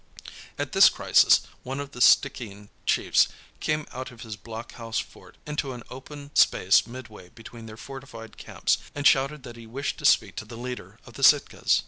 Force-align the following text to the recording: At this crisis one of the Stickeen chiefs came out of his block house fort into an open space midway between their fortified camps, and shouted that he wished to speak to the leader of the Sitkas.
At 0.57 0.71
this 0.71 0.89
crisis 0.89 1.41
one 1.61 1.79
of 1.79 1.91
the 1.91 2.01
Stickeen 2.01 2.69
chiefs 2.87 3.27
came 3.59 3.85
out 3.91 4.09
of 4.09 4.21
his 4.21 4.35
block 4.35 4.71
house 4.71 4.97
fort 4.97 5.37
into 5.45 5.73
an 5.73 5.83
open 5.91 6.31
space 6.35 6.87
midway 6.87 7.29
between 7.29 7.67
their 7.67 7.77
fortified 7.77 8.35
camps, 8.35 8.79
and 8.95 9.05
shouted 9.05 9.43
that 9.43 9.57
he 9.57 9.67
wished 9.67 9.99
to 9.99 10.05
speak 10.05 10.35
to 10.37 10.45
the 10.45 10.57
leader 10.57 10.97
of 11.05 11.13
the 11.13 11.23
Sitkas. 11.23 11.79